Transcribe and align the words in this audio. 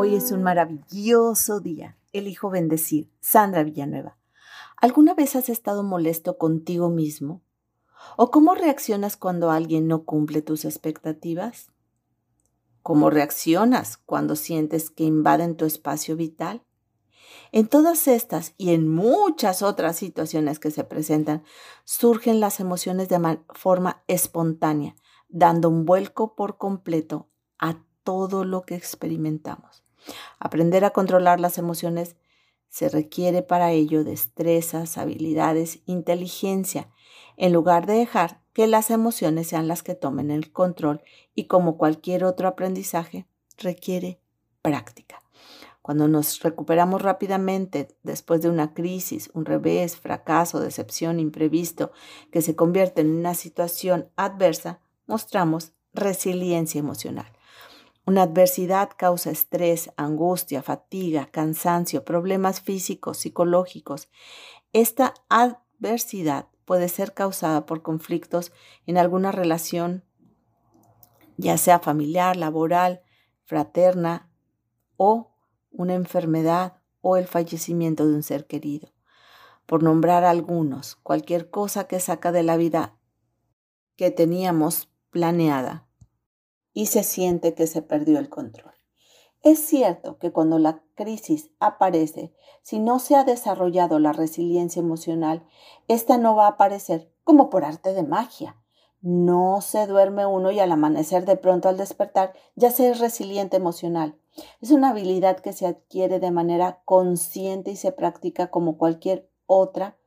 Hoy 0.00 0.14
es 0.14 0.30
un 0.30 0.44
maravilloso 0.44 1.58
día. 1.58 1.96
Elijo 2.12 2.50
bendecir. 2.50 3.10
Sandra 3.18 3.64
Villanueva. 3.64 4.16
¿Alguna 4.76 5.12
vez 5.12 5.34
has 5.34 5.48
estado 5.48 5.82
molesto 5.82 6.38
contigo 6.38 6.88
mismo? 6.88 7.42
¿O 8.16 8.30
cómo 8.30 8.54
reaccionas 8.54 9.16
cuando 9.16 9.50
alguien 9.50 9.88
no 9.88 10.04
cumple 10.04 10.40
tus 10.40 10.64
expectativas? 10.64 11.72
¿Cómo 12.84 13.10
reaccionas 13.10 13.96
cuando 13.96 14.36
sientes 14.36 14.88
que 14.88 15.02
invaden 15.02 15.56
tu 15.56 15.64
espacio 15.64 16.14
vital? 16.14 16.62
En 17.50 17.66
todas 17.66 18.06
estas 18.06 18.54
y 18.56 18.74
en 18.74 18.88
muchas 18.88 19.62
otras 19.62 19.96
situaciones 19.96 20.60
que 20.60 20.70
se 20.70 20.84
presentan, 20.84 21.42
surgen 21.82 22.38
las 22.38 22.60
emociones 22.60 23.08
de 23.08 23.40
forma 23.48 24.04
espontánea, 24.06 24.94
dando 25.28 25.68
un 25.68 25.84
vuelco 25.84 26.36
por 26.36 26.56
completo 26.56 27.30
a 27.58 27.82
todo 28.04 28.44
lo 28.44 28.62
que 28.62 28.76
experimentamos. 28.76 29.87
Aprender 30.38 30.84
a 30.84 30.90
controlar 30.90 31.40
las 31.40 31.58
emociones 31.58 32.16
se 32.68 32.88
requiere 32.88 33.42
para 33.42 33.72
ello 33.72 34.04
destrezas, 34.04 34.98
habilidades, 34.98 35.80
inteligencia, 35.86 36.88
en 37.36 37.52
lugar 37.52 37.86
de 37.86 37.94
dejar 37.94 38.40
que 38.52 38.66
las 38.66 38.90
emociones 38.90 39.46
sean 39.46 39.68
las 39.68 39.82
que 39.82 39.94
tomen 39.94 40.30
el 40.30 40.52
control 40.52 41.02
y 41.34 41.44
como 41.44 41.78
cualquier 41.78 42.24
otro 42.24 42.48
aprendizaje, 42.48 43.26
requiere 43.56 44.20
práctica. 44.62 45.22
Cuando 45.80 46.08
nos 46.08 46.40
recuperamos 46.40 47.00
rápidamente 47.00 47.88
después 48.02 48.42
de 48.42 48.50
una 48.50 48.74
crisis, 48.74 49.30
un 49.32 49.46
revés, 49.46 49.96
fracaso, 49.96 50.60
decepción, 50.60 51.18
imprevisto, 51.18 51.92
que 52.30 52.42
se 52.42 52.54
convierte 52.54 53.00
en 53.00 53.10
una 53.10 53.34
situación 53.34 54.10
adversa, 54.16 54.80
mostramos 55.06 55.72
resiliencia 55.94 56.78
emocional. 56.78 57.32
Una 58.08 58.22
adversidad 58.22 58.88
causa 58.96 59.30
estrés, 59.30 59.92
angustia, 59.98 60.62
fatiga, 60.62 61.26
cansancio, 61.30 62.06
problemas 62.06 62.62
físicos, 62.62 63.18
psicológicos. 63.18 64.08
Esta 64.72 65.12
adversidad 65.28 66.48
puede 66.64 66.88
ser 66.88 67.12
causada 67.12 67.66
por 67.66 67.82
conflictos 67.82 68.50
en 68.86 68.96
alguna 68.96 69.30
relación, 69.30 70.06
ya 71.36 71.58
sea 71.58 71.80
familiar, 71.80 72.38
laboral, 72.38 73.02
fraterna 73.44 74.30
o 74.96 75.34
una 75.70 75.92
enfermedad 75.92 76.80
o 77.02 77.18
el 77.18 77.26
fallecimiento 77.26 78.08
de 78.08 78.14
un 78.14 78.22
ser 78.22 78.46
querido. 78.46 78.88
Por 79.66 79.82
nombrar 79.82 80.24
algunos, 80.24 80.96
cualquier 81.02 81.50
cosa 81.50 81.86
que 81.86 82.00
saca 82.00 82.32
de 82.32 82.42
la 82.42 82.56
vida 82.56 82.96
que 83.96 84.10
teníamos 84.10 84.88
planeada 85.10 85.87
y 86.78 86.86
se 86.86 87.02
siente 87.02 87.54
que 87.54 87.66
se 87.66 87.82
perdió 87.82 88.20
el 88.20 88.28
control. 88.28 88.72
Es 89.42 89.58
cierto 89.58 90.16
que 90.18 90.30
cuando 90.30 90.60
la 90.60 90.80
crisis 90.94 91.50
aparece, 91.58 92.32
si 92.62 92.78
no 92.78 93.00
se 93.00 93.16
ha 93.16 93.24
desarrollado 93.24 93.98
la 93.98 94.12
resiliencia 94.12 94.78
emocional, 94.78 95.44
esta 95.88 96.18
no 96.18 96.36
va 96.36 96.46
a 96.46 96.50
aparecer 96.50 97.12
como 97.24 97.50
por 97.50 97.64
arte 97.64 97.94
de 97.94 98.04
magia. 98.04 98.62
No 99.00 99.60
se 99.60 99.88
duerme 99.88 100.24
uno 100.24 100.52
y 100.52 100.60
al 100.60 100.70
amanecer 100.70 101.26
de 101.26 101.36
pronto 101.36 101.68
al 101.68 101.78
despertar 101.78 102.32
ya 102.54 102.70
se 102.70 102.90
es 102.90 103.00
resiliente 103.00 103.56
emocional. 103.56 104.16
Es 104.60 104.70
una 104.70 104.90
habilidad 104.90 105.40
que 105.40 105.52
se 105.52 105.66
adquiere 105.66 106.20
de 106.20 106.30
manera 106.30 106.82
consciente 106.84 107.72
y 107.72 107.76
se 107.76 107.90
practica 107.90 108.52
como 108.52 108.78
cualquier 108.78 109.28
otra. 109.46 109.98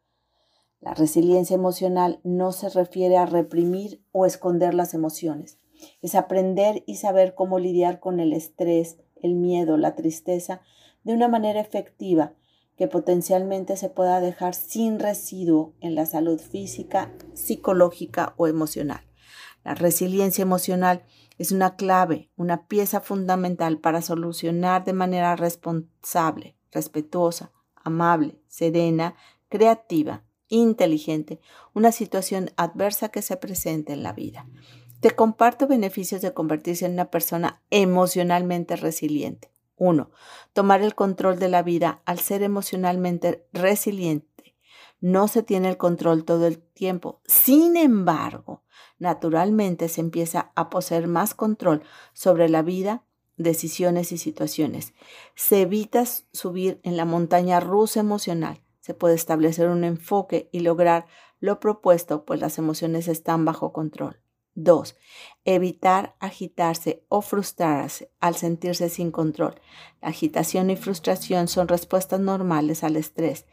La 0.80 0.94
resiliencia 0.94 1.56
emocional 1.56 2.22
no 2.24 2.54
se 2.54 2.70
refiere 2.70 3.18
a 3.18 3.26
reprimir 3.26 4.06
o 4.14 4.26
esconder 4.26 4.74
las 4.74 4.94
emociones 4.94 5.61
es 6.02 6.16
aprender 6.16 6.84
y 6.86 6.96
saber 6.96 7.36
cómo 7.36 7.60
lidiar 7.60 8.00
con 8.00 8.20
el 8.20 8.34
estrés, 8.34 8.98
el 9.22 9.36
miedo, 9.36 9.78
la 9.78 9.96
tristeza 9.96 10.62
de 11.04 11.14
una 11.14 11.28
manera 11.28 11.60
efectiva 11.60 12.34
que 12.78 12.88
potencialmente 12.88 13.78
se 13.78 13.90
pueda 13.90 14.20
dejar 14.22 14.56
sin 14.56 15.00
residuo 15.00 15.74
en 15.82 15.96
la 15.96 16.06
salud 16.06 16.40
física, 16.40 17.14
psicológica 17.34 18.34
o 18.38 18.48
emocional. 18.48 19.02
La 19.64 19.76
resiliencia 19.76 20.42
emocional 20.42 21.04
es 21.38 21.52
una 21.52 21.76
clave, 21.76 22.30
una 22.36 22.68
pieza 22.68 23.02
fundamental 23.02 23.80
para 23.80 24.02
solucionar 24.02 24.84
de 24.84 24.94
manera 24.94 25.36
responsable, 25.36 26.56
respetuosa, 26.72 27.52
amable, 27.76 28.42
serena, 28.48 29.16
creativa, 29.50 30.24
inteligente, 30.48 31.40
una 31.74 31.92
situación 31.92 32.52
adversa 32.58 33.10
que 33.10 33.22
se 33.22 33.38
presente 33.38 33.94
en 33.94 34.04
la 34.04 34.14
vida. 34.14 34.48
Te 35.02 35.16
comparto 35.16 35.66
beneficios 35.66 36.22
de 36.22 36.32
convertirse 36.32 36.86
en 36.86 36.94
una 36.94 37.10
persona 37.10 37.64
emocionalmente 37.72 38.76
resiliente. 38.76 39.52
1. 39.78 40.12
Tomar 40.54 40.84
el 40.84 40.94
control 40.94 41.40
de 41.40 41.50
la 41.50 41.64
vida 41.64 42.04
al 42.06 42.20
ser 42.20 42.44
emocionalmente 42.44 43.48
resiliente. 43.52 44.56
No 45.00 45.28
se 45.28 45.42
tiene 45.42 45.70
el 45.70 45.78
control 45.78 46.24
todo 46.24 46.46
el 46.46 46.60
tiempo. 46.60 47.20
Sin 47.26 47.78
embargo, 47.78 48.62
naturalmente 49.00 49.90
se 49.90 50.02
empieza 50.02 50.52
a 50.54 50.70
poseer 50.70 51.08
más 51.08 51.34
control 51.34 51.82
sobre 52.14 52.48
la 52.48 52.62
vida, 52.62 53.04
decisiones 53.38 54.12
y 54.12 54.20
situaciones. 54.20 54.94
Se 55.34 55.62
evita 55.62 56.06
subir 56.06 56.80
en 56.84 56.96
la 56.96 57.06
montaña 57.06 57.60
rusa 57.60 58.02
emocional. 58.02 58.62
Se 58.82 58.94
puede 58.94 59.16
establecer 59.16 59.68
un 59.68 59.84
enfoque 59.84 60.48
y 60.52 60.60
lograr 60.60 61.08
lo 61.40 61.60
propuesto, 61.60 62.24
pues 62.24 62.40
las 62.40 62.60
emociones 62.60 63.08
están 63.08 63.46
bajo 63.46 63.74
control. 63.74 64.22
2. 64.56 64.96
Evitar 65.46 66.16
agitarse 66.20 67.04
o 67.10 67.22
frustrarse 67.22 68.12
al 68.20 68.36
sentirse 68.36 68.90
sin 68.90 69.12
control. 69.12 69.60
La 70.02 70.10
agitación 70.10 70.70
y 70.70 70.76
frustración 70.76 71.48
son 71.48 71.68
respuestas 71.68 72.20
normales 72.20 72.84
al 72.84 72.96
estrés. 72.96 73.46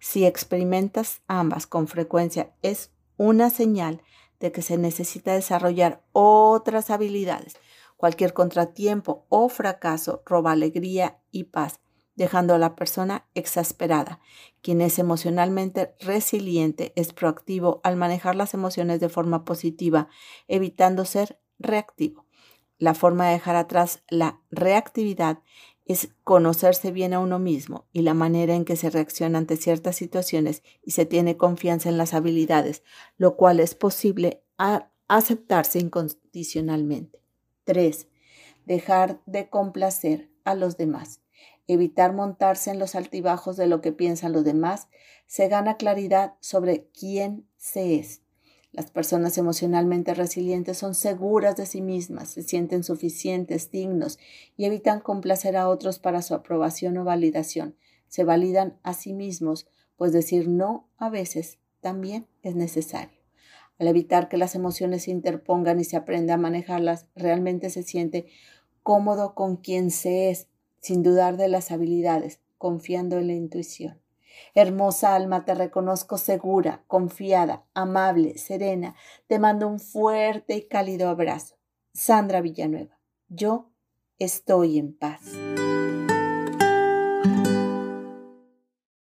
Si 0.00 0.24
experimentas 0.24 1.22
ambas 1.26 1.66
con 1.66 1.88
frecuencia, 1.88 2.52
es 2.62 2.90
una 3.16 3.50
señal 3.50 4.02
de 4.40 4.52
que 4.52 4.62
se 4.62 4.76
necesita 4.76 5.32
desarrollar 5.34 6.02
otras 6.12 6.90
habilidades. 6.90 7.54
Cualquier 7.96 8.32
contratiempo 8.32 9.24
o 9.28 9.48
fracaso 9.48 10.22
roba 10.26 10.52
alegría 10.52 11.18
y 11.30 11.44
paz 11.44 11.80
dejando 12.16 12.54
a 12.54 12.58
la 12.58 12.76
persona 12.76 13.26
exasperada. 13.34 14.20
Quien 14.62 14.80
es 14.80 14.98
emocionalmente 14.98 15.94
resiliente 16.00 16.92
es 16.96 17.12
proactivo 17.12 17.80
al 17.84 17.96
manejar 17.96 18.36
las 18.36 18.54
emociones 18.54 19.00
de 19.00 19.08
forma 19.08 19.44
positiva, 19.44 20.08
evitando 20.48 21.04
ser 21.04 21.40
reactivo. 21.58 22.26
La 22.78 22.94
forma 22.94 23.26
de 23.26 23.34
dejar 23.34 23.56
atrás 23.56 24.02
la 24.08 24.40
reactividad 24.50 25.40
es 25.86 26.08
conocerse 26.24 26.92
bien 26.92 27.12
a 27.12 27.20
uno 27.20 27.38
mismo 27.38 27.86
y 27.92 28.02
la 28.02 28.14
manera 28.14 28.54
en 28.54 28.64
que 28.64 28.76
se 28.76 28.90
reacciona 28.90 29.38
ante 29.38 29.56
ciertas 29.56 29.96
situaciones 29.96 30.62
y 30.82 30.92
se 30.92 31.04
tiene 31.04 31.36
confianza 31.36 31.88
en 31.88 31.98
las 31.98 32.14
habilidades, 32.14 32.82
lo 33.18 33.36
cual 33.36 33.60
es 33.60 33.74
posible 33.74 34.42
aceptarse 35.08 35.78
incondicionalmente. 35.78 37.20
3. 37.64 38.08
Dejar 38.64 39.20
de 39.26 39.50
complacer 39.50 40.30
a 40.44 40.54
los 40.54 40.76
demás 40.76 41.20
evitar 41.66 42.12
montarse 42.12 42.70
en 42.70 42.78
los 42.78 42.94
altibajos 42.94 43.56
de 43.56 43.66
lo 43.66 43.80
que 43.80 43.92
piensan 43.92 44.32
los 44.32 44.44
demás, 44.44 44.88
se 45.26 45.48
gana 45.48 45.76
claridad 45.76 46.34
sobre 46.40 46.88
quién 46.98 47.46
se 47.56 47.96
es. 47.96 48.22
Las 48.72 48.90
personas 48.90 49.38
emocionalmente 49.38 50.14
resilientes 50.14 50.78
son 50.78 50.96
seguras 50.96 51.54
de 51.56 51.64
sí 51.64 51.80
mismas, 51.80 52.30
se 52.30 52.42
sienten 52.42 52.82
suficientes, 52.82 53.70
dignos 53.70 54.18
y 54.56 54.64
evitan 54.64 55.00
complacer 55.00 55.56
a 55.56 55.68
otros 55.68 56.00
para 56.00 56.22
su 56.22 56.34
aprobación 56.34 56.98
o 56.98 57.04
validación. 57.04 57.76
Se 58.08 58.24
validan 58.24 58.78
a 58.82 58.92
sí 58.92 59.12
mismos, 59.12 59.68
pues 59.96 60.12
decir 60.12 60.48
no 60.48 60.88
a 60.96 61.08
veces 61.08 61.58
también 61.80 62.26
es 62.42 62.56
necesario. 62.56 63.20
Al 63.78 63.86
evitar 63.86 64.28
que 64.28 64.38
las 64.38 64.56
emociones 64.56 65.04
se 65.04 65.12
interpongan 65.12 65.78
y 65.78 65.84
se 65.84 65.96
aprenda 65.96 66.34
a 66.34 66.38
manejarlas, 66.38 67.06
realmente 67.14 67.70
se 67.70 67.84
siente 67.84 68.26
cómodo 68.82 69.34
con 69.34 69.56
quien 69.56 69.92
se 69.92 70.30
es 70.30 70.48
sin 70.84 71.02
dudar 71.02 71.38
de 71.38 71.48
las 71.48 71.70
habilidades, 71.70 72.40
confiando 72.58 73.16
en 73.16 73.28
la 73.28 73.32
intuición. 73.32 74.02
Hermosa 74.54 75.14
alma, 75.14 75.46
te 75.46 75.54
reconozco 75.54 76.18
segura, 76.18 76.84
confiada, 76.88 77.64
amable, 77.72 78.36
serena. 78.36 78.94
Te 79.26 79.38
mando 79.38 79.66
un 79.66 79.80
fuerte 79.80 80.56
y 80.56 80.68
cálido 80.68 81.08
abrazo. 81.08 81.56
Sandra 81.94 82.42
Villanueva, 82.42 82.98
yo 83.28 83.70
estoy 84.18 84.78
en 84.78 84.94
paz. 84.94 85.22